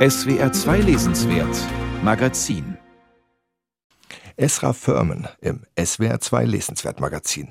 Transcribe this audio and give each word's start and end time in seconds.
SWR 0.00 0.50
2 0.50 0.78
Lesenswert 0.78 1.54
Magazin 2.02 2.78
Esra 4.38 4.72
Firmen 4.72 5.28
im 5.42 5.60
SWR 5.78 6.18
2 6.18 6.46
Lesenswert 6.46 7.00
Magazin. 7.00 7.48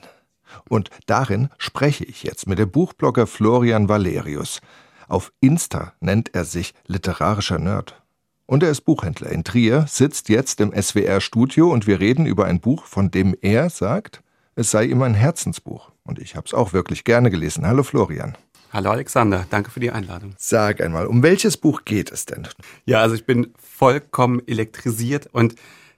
Und 0.67 0.89
darin 1.05 1.49
spreche 1.59 2.05
ich 2.05 2.23
jetzt 2.23 2.47
mit 2.47 2.57
dem 2.57 2.71
Buchblogger 2.71 3.27
Florian 3.27 3.87
Valerius. 3.87 4.61
Auf 5.07 5.31
Insta 5.41 5.93
nennt 5.99 6.33
er 6.33 6.43
sich 6.43 6.73
literarischer 6.87 7.59
Nerd. 7.59 8.01
Und 8.47 8.63
er 8.63 8.71
ist 8.71 8.81
Buchhändler 8.81 9.29
in 9.29 9.43
Trier, 9.43 9.85
sitzt 9.87 10.27
jetzt 10.27 10.59
im 10.59 10.73
SWR-Studio 10.73 11.71
und 11.71 11.85
wir 11.85 11.99
reden 11.99 12.25
über 12.25 12.45
ein 12.45 12.59
Buch, 12.59 12.85
von 12.85 13.11
dem 13.11 13.35
er 13.41 13.69
sagt, 13.69 14.23
es 14.55 14.71
sei 14.71 14.85
ihm 14.85 15.03
ein 15.03 15.13
Herzensbuch. 15.13 15.91
Und 16.01 16.17
ich 16.17 16.35
habe 16.35 16.47
es 16.47 16.55
auch 16.55 16.73
wirklich 16.73 17.03
gerne 17.03 17.29
gelesen. 17.29 17.67
Hallo 17.67 17.83
Florian. 17.83 18.35
Hallo 18.71 18.91
Alexander, 18.91 19.47
danke 19.49 19.71
für 19.71 19.79
die 19.79 19.89
Einladung. 19.89 20.35
Sag 20.37 20.79
einmal, 20.81 21.07
um 21.07 21.23
welches 21.23 21.57
Buch 21.57 21.85
geht 21.85 22.11
es 22.11 22.27
denn? 22.27 22.47
Ja, 22.85 23.01
also 23.01 23.15
ich 23.15 23.25
bin 23.25 23.51
vollkommen 23.57 24.41
elektrisiert 24.47 25.27
und 25.31 25.55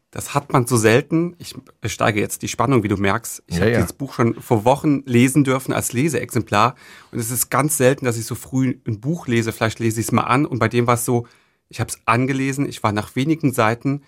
das 0.09 0.33
hat 0.33 0.53
man 0.53 0.67
so 0.67 0.77
selten. 0.77 1.35
Ich 1.37 1.53
steige 1.91 2.21
jetzt 2.21 2.41
die 2.43 2.47
Spannung, 2.47 2.83
wie 2.83 2.87
du 2.87 2.95
merkst. 2.95 3.43
Ich 3.47 3.55
ja, 3.55 3.61
habe 3.61 3.71
ja. 3.71 3.77
dieses 3.77 3.93
Buch 3.93 4.13
schon 4.13 4.35
vor 4.35 4.63
Wochen 4.63 5.03
lesen 5.05 5.43
dürfen 5.43 5.73
als 5.73 5.91
Leseexemplar. 5.91 6.75
Und 7.11 7.19
es 7.19 7.31
ist 7.31 7.49
ganz 7.49 7.77
selten, 7.77 8.05
dass 8.05 8.17
ich 8.17 8.25
so 8.25 8.35
früh 8.35 8.77
ein 8.85 8.99
Buch 8.99 9.27
lese. 9.27 9.53
Vielleicht 9.53 9.79
lese 9.79 10.01
ich 10.01 10.07
es 10.07 10.11
mal 10.11 10.23
an. 10.23 10.45
Und 10.45 10.59
bei 10.59 10.67
dem 10.67 10.85
war 10.85 10.95
es 10.95 11.05
so, 11.05 11.27
ich 11.69 11.79
habe 11.79 11.89
es 11.89 11.99
angelesen. 12.05 12.67
Ich 12.67 12.83
war 12.83 12.91
nach 12.91 13.15
wenigen 13.15 13.53
Seiten 13.53 14.01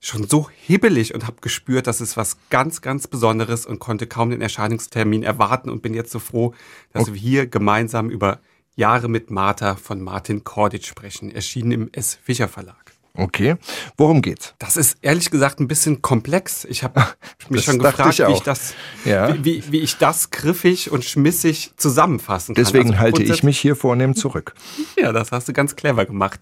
schon 0.00 0.26
so 0.26 0.48
hibbelig 0.50 1.14
und 1.14 1.26
habe 1.26 1.36
gespürt, 1.42 1.86
dass 1.86 2.00
es 2.00 2.16
was 2.16 2.38
ganz, 2.48 2.80
ganz 2.80 3.06
Besonderes 3.06 3.66
und 3.66 3.78
konnte 3.78 4.06
kaum 4.06 4.30
den 4.30 4.40
Erscheinungstermin 4.40 5.22
erwarten 5.22 5.68
und 5.68 5.82
bin 5.82 5.94
jetzt 5.94 6.10
so 6.10 6.18
froh, 6.18 6.54
dass 6.92 7.02
okay. 7.02 7.14
wir 7.14 7.20
hier 7.20 7.46
gemeinsam 7.46 8.08
über 8.08 8.40
Jahre 8.76 9.08
mit 9.08 9.30
Martha 9.30 9.76
von 9.76 10.00
Martin 10.00 10.42
Korditsch 10.42 10.88
sprechen, 10.88 11.30
erschienen 11.30 11.72
im 11.72 11.90
S. 11.92 12.14
Fischer 12.14 12.48
Verlag. 12.48 12.92
Okay, 13.20 13.56
worum 13.98 14.22
geht's? 14.22 14.54
Das 14.58 14.78
ist 14.78 14.96
ehrlich 15.02 15.30
gesagt 15.30 15.60
ein 15.60 15.68
bisschen 15.68 16.00
komplex. 16.00 16.64
Ich 16.64 16.82
habe 16.82 17.04
mich 17.50 17.64
schon 17.64 17.78
gefragt, 17.78 18.18
ich 18.18 18.26
wie, 18.26 18.32
ich 18.32 18.40
das, 18.40 18.74
ja. 19.04 19.34
wie, 19.34 19.44
wie, 19.44 19.72
wie, 19.72 19.80
ich 19.80 19.98
das 19.98 20.30
griffig 20.30 20.90
und 20.90 21.04
schmissig 21.04 21.72
zusammenfassen 21.76 22.54
kann. 22.54 22.64
Deswegen 22.64 22.90
also 22.92 23.00
halte 23.00 23.22
ich 23.22 23.42
mich 23.42 23.58
hier 23.60 23.76
vornehm 23.76 24.14
zurück. 24.14 24.54
ja, 24.96 25.12
das 25.12 25.32
hast 25.32 25.48
du 25.48 25.52
ganz 25.52 25.76
clever 25.76 26.06
gemacht. 26.06 26.40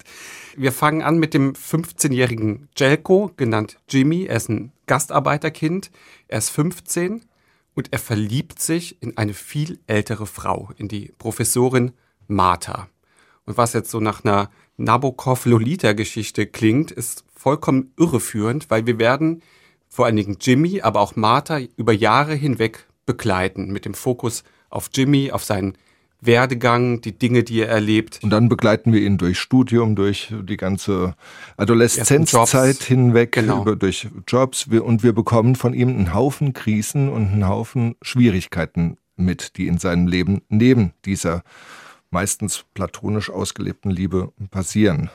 Wir 0.55 0.71
fangen 0.71 1.01
an 1.01 1.17
mit 1.17 1.33
dem 1.33 1.51
15-jährigen 1.53 2.69
Jelko, 2.77 3.31
genannt 3.35 3.77
Jimmy. 3.89 4.25
Er 4.25 4.37
ist 4.37 4.47
ein 4.47 4.71
Gastarbeiterkind. 4.87 5.91
Er 6.29 6.37
ist 6.37 6.49
15 6.49 7.25
und 7.75 7.91
er 7.91 7.99
verliebt 7.99 8.61
sich 8.61 9.01
in 9.01 9.17
eine 9.17 9.33
viel 9.33 9.79
ältere 9.85 10.25
Frau, 10.25 10.69
in 10.77 10.87
die 10.87 11.13
Professorin 11.17 11.91
Martha. 12.27 12.87
Und 13.45 13.57
was 13.57 13.73
jetzt 13.73 13.91
so 13.91 13.99
nach 13.99 14.23
einer 14.23 14.49
Nabokov-Lolita-Geschichte 14.79 16.47
klingt, 16.47 16.91
ist 16.91 17.23
vollkommen 17.35 17.93
irreführend, 17.97 18.69
weil 18.69 18.85
wir 18.85 18.99
werden 18.99 19.41
vor 19.87 20.05
allen 20.05 20.15
Dingen 20.15 20.37
Jimmy, 20.39 20.81
aber 20.81 21.01
auch 21.01 21.15
Martha 21.15 21.59
über 21.77 21.93
Jahre 21.93 22.35
hinweg 22.35 22.87
begleiten, 23.05 23.71
mit 23.71 23.85
dem 23.85 23.93
Fokus 23.93 24.43
auf 24.69 24.89
Jimmy, 24.93 25.31
auf 25.31 25.43
seinen 25.43 25.73
Werdegang, 26.21 27.01
die 27.01 27.17
Dinge, 27.17 27.43
die 27.43 27.61
er 27.61 27.69
erlebt. 27.69 28.19
Und 28.21 28.29
dann 28.29 28.49
begleiten 28.49 28.91
wir 28.91 29.01
ihn 29.01 29.17
durch 29.17 29.39
Studium, 29.39 29.95
durch 29.95 30.33
die 30.43 30.57
ganze 30.57 31.15
Adoleszenzzeit 31.57 32.83
hinweg, 32.83 33.31
genau. 33.31 33.61
über, 33.61 33.75
durch 33.75 34.07
Jobs 34.27 34.67
und 34.67 35.01
wir 35.01 35.13
bekommen 35.13 35.55
von 35.55 35.73
ihm 35.73 35.89
einen 35.89 36.13
Haufen 36.13 36.53
Krisen 36.53 37.09
und 37.09 37.31
einen 37.31 37.47
Haufen 37.47 37.95
Schwierigkeiten 38.01 38.97
mit, 39.15 39.57
die 39.57 39.67
in 39.67 39.77
seinem 39.77 40.07
Leben 40.07 40.41
neben 40.49 40.93
dieser 41.05 41.43
meistens 42.09 42.65
platonisch 42.73 43.29
ausgelebten 43.29 43.91
Liebe 43.91 44.31
passieren 44.51 45.09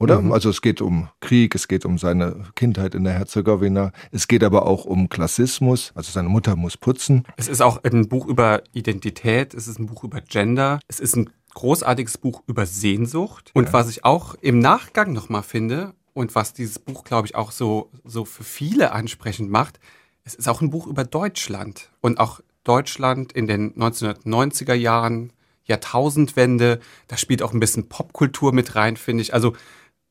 oder? 0.00 0.20
Mhm. 0.20 0.32
Also 0.32 0.48
es 0.48 0.62
geht 0.62 0.80
um 0.80 1.08
Krieg, 1.20 1.54
es 1.54 1.68
geht 1.68 1.84
um 1.84 1.98
seine 1.98 2.46
Kindheit 2.56 2.94
in 2.94 3.04
der 3.04 3.12
Herzegowina, 3.12 3.92
es 4.10 4.26
geht 4.26 4.42
aber 4.42 4.66
auch 4.66 4.86
um 4.86 5.08
Klassismus, 5.08 5.92
also 5.94 6.10
seine 6.10 6.28
Mutter 6.28 6.56
muss 6.56 6.76
putzen. 6.76 7.24
Es 7.36 7.46
ist 7.46 7.60
auch 7.60 7.84
ein 7.84 8.08
Buch 8.08 8.26
über 8.26 8.62
Identität, 8.72 9.54
es 9.54 9.68
ist 9.68 9.78
ein 9.78 9.86
Buch 9.86 10.02
über 10.02 10.20
Gender, 10.22 10.80
es 10.88 10.98
ist 10.98 11.16
ein 11.16 11.30
großartiges 11.54 12.18
Buch 12.18 12.42
über 12.46 12.66
Sehnsucht. 12.66 13.50
Und 13.54 13.66
ja. 13.66 13.72
was 13.74 13.90
ich 13.90 14.04
auch 14.04 14.34
im 14.40 14.58
Nachgang 14.58 15.12
nochmal 15.12 15.42
finde 15.42 15.92
und 16.14 16.34
was 16.34 16.54
dieses 16.54 16.78
Buch, 16.78 17.04
glaube 17.04 17.28
ich, 17.28 17.34
auch 17.34 17.52
so, 17.52 17.90
so 18.04 18.24
für 18.24 18.44
viele 18.44 18.92
ansprechend 18.92 19.50
macht, 19.50 19.78
es 20.24 20.34
ist 20.34 20.48
auch 20.48 20.62
ein 20.62 20.70
Buch 20.70 20.86
über 20.86 21.04
Deutschland 21.04 21.90
und 22.00 22.18
auch 22.18 22.40
Deutschland 22.64 23.32
in 23.32 23.46
den 23.46 23.74
1990er 23.74 24.74
Jahren, 24.74 25.32
Jahrtausendwende. 25.70 26.80
Da 27.08 27.16
spielt 27.16 27.42
auch 27.42 27.54
ein 27.54 27.60
bisschen 27.60 27.88
Popkultur 27.88 28.52
mit 28.52 28.74
rein, 28.74 28.96
finde 28.96 29.22
ich. 29.22 29.32
Also 29.32 29.54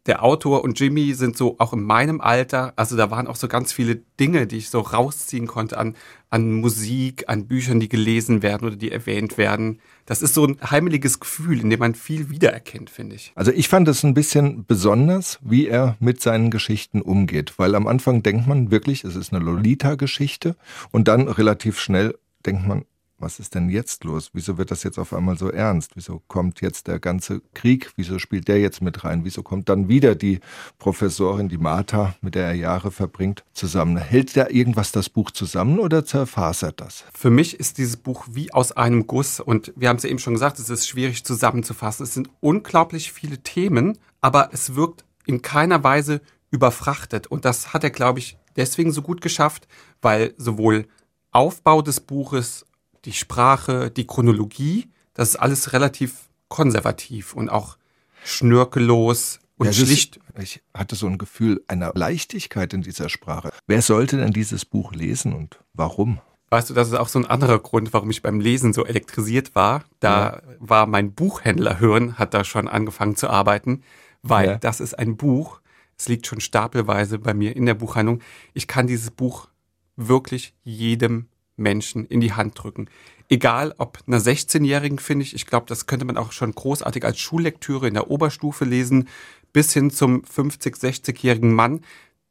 der 0.05 0.23
Autor 0.23 0.63
und 0.63 0.79
Jimmy 0.79 1.13
sind 1.13 1.37
so 1.37 1.57
auch 1.59 1.73
in 1.73 1.83
meinem 1.83 2.19
Alter. 2.21 2.73
Also 2.77 2.95
da 2.97 3.11
waren 3.11 3.27
auch 3.27 3.35
so 3.35 3.47
ganz 3.47 3.73
viele 3.73 3.97
Dinge, 4.19 4.47
die 4.47 4.57
ich 4.57 4.69
so 4.69 4.79
rausziehen 4.79 5.45
konnte 5.45 5.77
an, 5.77 5.95
an 6.29 6.53
Musik, 6.53 7.25
an 7.27 7.45
Büchern, 7.45 7.79
die 7.79 7.89
gelesen 7.89 8.41
werden 8.41 8.65
oder 8.65 8.75
die 8.75 8.91
erwähnt 8.91 9.37
werden. 9.37 9.79
Das 10.05 10.21
ist 10.21 10.33
so 10.33 10.47
ein 10.47 10.57
heimeliges 10.67 11.19
Gefühl, 11.19 11.59
in 11.59 11.69
dem 11.69 11.79
man 11.79 11.93
viel 11.93 12.29
wiedererkennt, 12.29 12.89
finde 12.89 13.17
ich. 13.17 13.33
Also 13.35 13.51
ich 13.51 13.67
fand 13.67 13.87
es 13.87 14.03
ein 14.03 14.13
bisschen 14.13 14.65
besonders, 14.65 15.37
wie 15.43 15.67
er 15.67 15.95
mit 15.99 16.21
seinen 16.21 16.49
Geschichten 16.49 17.01
umgeht. 17.01 17.53
Weil 17.57 17.75
am 17.75 17.85
Anfang 17.85 18.23
denkt 18.23 18.47
man 18.47 18.71
wirklich, 18.71 19.03
es 19.03 19.15
ist 19.15 19.33
eine 19.33 19.43
Lolita-Geschichte 19.43 20.55
und 20.91 21.07
dann 21.07 21.27
relativ 21.27 21.79
schnell 21.79 22.15
denkt 22.45 22.67
man, 22.67 22.85
was 23.19 23.39
ist 23.39 23.55
denn 23.55 23.69
jetzt 23.69 24.03
los? 24.03 24.29
Wieso 24.33 24.57
wird 24.57 24.71
das 24.71 24.83
jetzt 24.83 24.97
auf 24.97 25.13
einmal 25.13 25.37
so 25.37 25.49
ernst? 25.49 25.91
Wieso 25.95 26.21
kommt 26.27 26.61
jetzt 26.61 26.87
der 26.87 26.99
ganze 26.99 27.41
Krieg? 27.53 27.91
Wieso 27.95 28.19
spielt 28.19 28.47
der 28.47 28.59
jetzt 28.59 28.81
mit 28.81 29.03
rein? 29.03 29.25
Wieso 29.25 29.43
kommt 29.43 29.69
dann 29.69 29.87
wieder 29.87 30.15
die 30.15 30.39
Professorin, 30.77 31.49
die 31.49 31.57
Martha, 31.57 32.15
mit 32.21 32.35
der 32.35 32.47
er 32.47 32.53
Jahre 32.53 32.91
verbringt, 32.91 33.43
zusammen? 33.53 33.97
Hält 33.97 34.35
da 34.37 34.47
irgendwas 34.47 34.91
das 34.91 35.09
Buch 35.09 35.31
zusammen 35.31 35.79
oder 35.79 36.05
zerfasert 36.05 36.81
das? 36.81 37.03
Für 37.13 37.29
mich 37.29 37.59
ist 37.59 37.77
dieses 37.77 37.97
Buch 37.97 38.25
wie 38.31 38.53
aus 38.53 38.71
einem 38.71 39.07
Guss 39.07 39.39
und 39.39 39.73
wir 39.75 39.89
haben 39.89 39.97
es 39.97 40.05
eben 40.05 40.19
schon 40.19 40.33
gesagt, 40.33 40.59
es 40.59 40.69
ist 40.69 40.87
schwierig 40.87 41.23
zusammenzufassen. 41.23 42.03
Es 42.03 42.13
sind 42.13 42.29
unglaublich 42.39 43.11
viele 43.11 43.39
Themen, 43.39 43.97
aber 44.21 44.49
es 44.53 44.75
wirkt 44.75 45.05
in 45.25 45.41
keiner 45.41 45.83
Weise 45.83 46.21
überfrachtet 46.51 47.27
und 47.27 47.45
das 47.45 47.73
hat 47.73 47.83
er, 47.83 47.91
glaube 47.91 48.19
ich, 48.19 48.37
deswegen 48.55 48.91
so 48.91 49.01
gut 49.01 49.21
geschafft, 49.21 49.67
weil 50.01 50.33
sowohl 50.37 50.87
Aufbau 51.31 51.81
des 51.81 51.99
Buches 51.99 52.65
die 53.05 53.13
Sprache, 53.13 53.91
die 53.91 54.07
Chronologie, 54.07 54.89
das 55.13 55.29
ist 55.29 55.35
alles 55.37 55.73
relativ 55.73 56.29
konservativ 56.47 57.33
und 57.33 57.49
auch 57.49 57.77
schnörkellos 58.23 59.39
und 59.57 59.67
ja, 59.67 59.73
schlicht. 59.73 60.17
Ist, 60.35 60.43
ich 60.43 60.61
hatte 60.73 60.95
so 60.95 61.07
ein 61.07 61.17
Gefühl 61.17 61.63
einer 61.67 61.91
Leichtigkeit 61.95 62.73
in 62.73 62.81
dieser 62.81 63.09
Sprache. 63.09 63.51
Wer 63.67 63.81
sollte 63.81 64.17
denn 64.17 64.31
dieses 64.31 64.65
Buch 64.65 64.93
lesen 64.93 65.33
und 65.33 65.59
warum? 65.73 66.19
Weißt 66.49 66.69
du, 66.69 66.73
das 66.73 66.87
ist 66.87 66.95
auch 66.95 67.09
so 67.09 67.19
ein 67.19 67.27
anderer 67.27 67.59
Grund, 67.59 67.93
warum 67.93 68.09
ich 68.09 68.23
beim 68.23 68.39
Lesen 68.39 68.73
so 68.73 68.83
elektrisiert 68.85 69.53
war. 69.53 69.83
Da 69.99 70.37
ja. 70.37 70.41
war 70.59 70.87
mein 70.87 71.13
Buchhändlerhirn, 71.13 72.17
hat 72.17 72.33
da 72.33 72.43
schon 72.43 72.67
angefangen 72.67 73.15
zu 73.15 73.29
arbeiten, 73.29 73.83
weil 74.23 74.47
ja. 74.47 74.57
das 74.57 74.79
ist 74.79 74.97
ein 74.97 75.15
Buch, 75.15 75.61
es 75.97 76.07
liegt 76.07 76.25
schon 76.25 76.39
stapelweise 76.39 77.19
bei 77.19 77.33
mir 77.33 77.55
in 77.55 77.65
der 77.65 77.75
Buchhandlung. 77.75 78.21
Ich 78.53 78.67
kann 78.67 78.87
dieses 78.87 79.11
Buch 79.11 79.49
wirklich 79.95 80.55
jedem 80.63 81.27
Menschen 81.59 82.05
in 82.05 82.21
die 82.21 82.33
Hand 82.33 82.61
drücken. 82.61 82.89
Egal, 83.29 83.75
ob 83.77 83.99
einer 84.07 84.19
16-Jährigen, 84.19 84.97
finde 84.97 85.23
ich, 85.23 85.35
ich 85.35 85.45
glaube, 85.45 85.67
das 85.67 85.85
könnte 85.85 86.05
man 86.05 86.17
auch 86.17 86.31
schon 86.31 86.51
großartig 86.51 87.05
als 87.05 87.19
Schullektüre 87.19 87.87
in 87.87 87.93
der 87.93 88.09
Oberstufe 88.09 88.65
lesen, 88.65 89.07
bis 89.53 89.73
hin 89.73 89.91
zum 89.91 90.23
50-, 90.23 90.79
60-jährigen 90.79 91.53
Mann. 91.53 91.81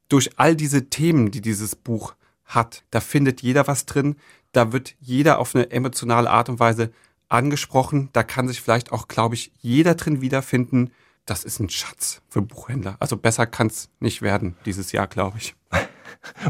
Durch 0.08 0.38
all 0.38 0.56
diese 0.56 0.88
Themen, 0.88 1.30
die 1.30 1.40
dieses 1.40 1.76
Buch 1.76 2.14
hat, 2.44 2.84
da 2.90 3.00
findet 3.00 3.42
jeder 3.42 3.68
was 3.68 3.86
drin, 3.86 4.16
da 4.52 4.72
wird 4.72 4.96
jeder 4.98 5.38
auf 5.38 5.54
eine 5.54 5.70
emotionale 5.70 6.30
Art 6.30 6.48
und 6.48 6.58
Weise 6.58 6.90
angesprochen, 7.28 8.08
da 8.12 8.22
kann 8.22 8.48
sich 8.48 8.60
vielleicht 8.60 8.90
auch, 8.90 9.06
glaube 9.06 9.34
ich, 9.34 9.52
jeder 9.58 9.94
drin 9.94 10.20
wiederfinden. 10.20 10.90
Das 11.26 11.44
ist 11.44 11.60
ein 11.60 11.68
Schatz 11.68 12.22
für 12.28 12.40
Buchhändler. 12.40 12.96
Also 13.00 13.16
besser 13.18 13.46
kann 13.46 13.66
es 13.66 13.90
nicht 14.00 14.22
werden 14.22 14.56
dieses 14.64 14.92
Jahr, 14.92 15.06
glaube 15.06 15.38
ich. 15.38 15.54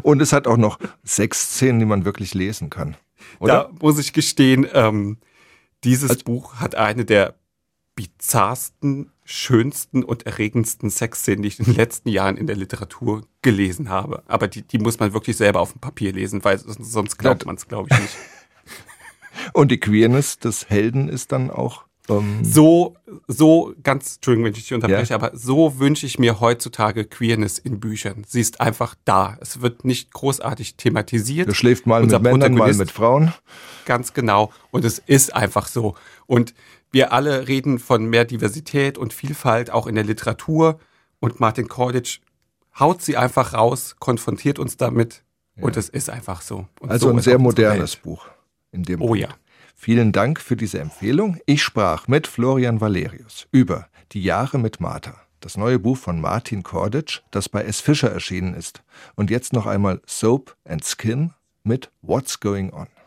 Und 0.02 0.20
es 0.20 0.32
hat 0.32 0.46
auch 0.46 0.56
noch 0.56 0.78
sechs 1.02 1.54
Szenen, 1.54 1.78
die 1.78 1.86
man 1.86 2.04
wirklich 2.04 2.34
lesen 2.34 2.70
kann. 2.70 2.96
Oder? 3.38 3.52
Da 3.52 3.70
muss 3.80 3.98
ich 3.98 4.12
gestehen, 4.12 4.66
ähm, 4.72 5.18
dieses 5.84 6.10
also, 6.10 6.24
Buch 6.24 6.56
hat 6.56 6.74
eine 6.74 7.04
der 7.04 7.34
bizarrsten, 7.94 9.10
schönsten 9.24 10.04
und 10.04 10.24
erregendsten 10.24 10.88
Sexszenen, 10.88 11.42
die 11.42 11.48
ich 11.48 11.58
in 11.58 11.64
den 11.64 11.74
letzten 11.74 12.08
Jahren 12.08 12.36
in 12.36 12.46
der 12.46 12.54
Literatur 12.54 13.26
gelesen 13.42 13.88
habe. 13.88 14.22
Aber 14.28 14.46
die, 14.46 14.62
die 14.62 14.78
muss 14.78 15.00
man 15.00 15.12
wirklich 15.12 15.36
selber 15.36 15.60
auf 15.60 15.72
dem 15.72 15.80
Papier 15.80 16.12
lesen, 16.12 16.44
weil 16.44 16.58
sonst 16.58 17.18
glaubt 17.18 17.44
man 17.44 17.56
es, 17.56 17.66
glaube 17.66 17.88
ich, 17.90 17.98
nicht. 17.98 18.16
Und 19.52 19.72
die 19.72 19.80
Queerness 19.80 20.38
des 20.38 20.70
Helden 20.70 21.08
ist 21.08 21.32
dann 21.32 21.50
auch 21.50 21.87
um, 22.08 22.38
ähm, 22.38 22.44
so, 22.44 22.96
so 23.26 23.74
ganz, 23.82 24.16
Entschuldigung, 24.16 24.46
wenn 24.46 24.52
ich 24.52 24.62
dich 24.62 24.74
unterbreche, 24.74 25.10
ja. 25.10 25.16
aber 25.16 25.36
so 25.36 25.78
wünsche 25.78 26.06
ich 26.06 26.18
mir 26.18 26.40
heutzutage 26.40 27.04
Queerness 27.04 27.58
in 27.58 27.80
Büchern. 27.80 28.24
Sie 28.26 28.40
ist 28.40 28.60
einfach 28.60 28.94
da. 29.04 29.36
Es 29.40 29.60
wird 29.60 29.84
nicht 29.84 30.12
großartig 30.12 30.76
thematisiert. 30.76 31.48
Du 31.48 31.54
schläft 31.54 31.86
mal 31.86 32.02
Unser 32.02 32.18
mit 32.18 32.32
Männern, 32.32 32.54
mal 32.54 32.72
mit 32.74 32.90
Frauen. 32.90 33.32
Ganz 33.84 34.14
genau. 34.14 34.52
Und 34.70 34.84
es 34.84 34.98
ist 34.98 35.34
einfach 35.34 35.68
so. 35.68 35.94
Und 36.26 36.54
wir 36.90 37.12
alle 37.12 37.48
reden 37.48 37.78
von 37.78 38.06
mehr 38.06 38.24
Diversität 38.24 38.98
und 38.98 39.12
Vielfalt, 39.12 39.70
auch 39.70 39.86
in 39.86 39.94
der 39.94 40.04
Literatur. 40.04 40.78
Und 41.20 41.40
Martin 41.40 41.68
Korditsch 41.68 42.20
haut 42.78 43.02
sie 43.02 43.16
einfach 43.16 43.54
raus, 43.54 43.96
konfrontiert 43.98 44.58
uns 44.58 44.76
damit. 44.76 45.22
Ja. 45.56 45.64
Und 45.64 45.76
es 45.76 45.88
ist 45.88 46.08
einfach 46.10 46.40
so. 46.40 46.66
Und 46.80 46.90
also 46.90 47.08
so 47.08 47.14
ein 47.14 47.20
sehr 47.20 47.38
modernes 47.38 47.96
Buch 47.96 48.26
in 48.72 48.84
dem 48.84 49.02
Oh 49.02 49.08
Punkt. 49.08 49.20
ja. 49.20 49.28
Vielen 49.80 50.10
Dank 50.10 50.40
für 50.40 50.56
diese 50.56 50.80
Empfehlung. 50.80 51.38
Ich 51.46 51.62
sprach 51.62 52.08
mit 52.08 52.26
Florian 52.26 52.80
Valerius 52.80 53.46
über 53.52 53.88
Die 54.10 54.20
Jahre 54.20 54.58
mit 54.58 54.80
Martha, 54.80 55.14
das 55.38 55.56
neue 55.56 55.78
Buch 55.78 55.96
von 55.96 56.20
Martin 56.20 56.64
Korditsch, 56.64 57.20
das 57.30 57.48
bei 57.48 57.62
S. 57.62 57.80
Fischer 57.80 58.10
erschienen 58.10 58.54
ist. 58.54 58.82
Und 59.14 59.30
jetzt 59.30 59.52
noch 59.52 59.66
einmal 59.66 60.02
Soap 60.04 60.56
and 60.64 60.84
Skin 60.84 61.32
mit 61.62 61.92
What's 62.02 62.40
Going 62.40 62.72
On. 62.72 62.88